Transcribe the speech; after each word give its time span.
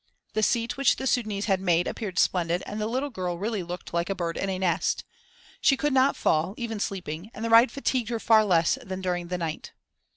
The 0.33 0.41
seat 0.41 0.77
which 0.77 0.95
the 0.95 1.03
Sudânese 1.03 1.43
had 1.45 1.61
made 1.61 1.85
appeared 1.85 2.17
splendid 2.17 2.63
and 2.65 2.81
the 2.81 2.87
little 2.87 3.11
girl 3.11 3.37
really 3.37 3.61
looked 3.61 3.93
like 3.93 4.09
a 4.09 4.15
bird 4.15 4.35
in 4.35 4.49
a 4.49 4.57
nest. 4.57 5.03
She 5.61 5.77
could 5.77 5.93
not 5.93 6.15
fall, 6.15 6.55
even 6.57 6.79
sleeping, 6.79 7.29
and 7.35 7.45
the 7.45 7.51
ride 7.51 7.71
fatigued 7.71 8.09
her 8.09 8.19
far 8.19 8.43
less 8.43 8.79
than 8.83 9.01
during 9.01 9.27
the 9.27 9.37
night. 9.37 9.73